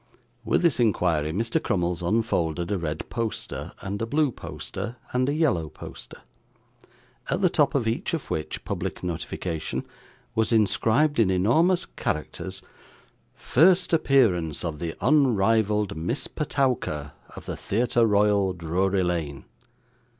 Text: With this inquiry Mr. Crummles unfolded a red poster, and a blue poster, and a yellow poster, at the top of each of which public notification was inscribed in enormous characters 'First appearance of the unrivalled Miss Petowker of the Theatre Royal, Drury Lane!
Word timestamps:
With 0.43 0.63
this 0.63 0.79
inquiry 0.79 1.31
Mr. 1.31 1.61
Crummles 1.61 2.01
unfolded 2.01 2.71
a 2.71 2.77
red 2.79 3.07
poster, 3.11 3.73
and 3.81 4.01
a 4.01 4.07
blue 4.07 4.31
poster, 4.31 4.95
and 5.13 5.29
a 5.29 5.33
yellow 5.35 5.69
poster, 5.69 6.23
at 7.29 7.41
the 7.41 7.51
top 7.51 7.75
of 7.75 7.87
each 7.87 8.15
of 8.15 8.31
which 8.31 8.65
public 8.65 9.03
notification 9.03 9.85
was 10.33 10.51
inscribed 10.51 11.19
in 11.19 11.29
enormous 11.29 11.85
characters 11.85 12.63
'First 13.35 13.93
appearance 13.93 14.65
of 14.65 14.79
the 14.79 14.95
unrivalled 15.05 15.95
Miss 15.95 16.25
Petowker 16.27 17.11
of 17.35 17.45
the 17.45 17.55
Theatre 17.55 18.07
Royal, 18.07 18.53
Drury 18.53 19.03
Lane! 19.03 19.45